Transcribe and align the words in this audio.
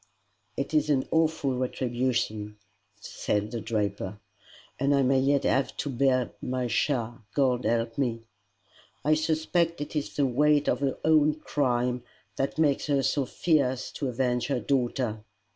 "It 0.57 0.73
is 0.73 0.89
an 0.89 1.07
awful 1.11 1.55
retribution," 1.59 2.57
said 2.99 3.51
the 3.51 3.61
draper, 3.61 4.17
"and 4.79 4.95
I 4.95 5.03
may 5.03 5.19
yet 5.19 5.43
have 5.43 5.77
to 5.77 5.91
bear 5.91 6.31
my 6.41 6.65
share 6.65 7.19
God 7.35 7.65
help 7.65 7.99
me!" 7.99 8.23
"I 9.05 9.13
suspect 9.13 9.79
it 9.79 9.95
is 9.95 10.15
the 10.15 10.25
weight 10.25 10.67
of 10.67 10.79
her 10.79 10.97
own 11.05 11.35
crime 11.35 12.01
that 12.37 12.57
makes 12.57 12.87
her 12.87 13.03
so 13.03 13.25
fierce 13.27 13.91
to 13.91 14.07
avenge 14.07 14.47
her 14.47 14.59
daughter. 14.59 15.23